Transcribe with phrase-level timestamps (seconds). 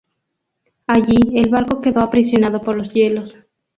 [0.87, 3.37] Allí el barco quedó aprisionado por los hielos.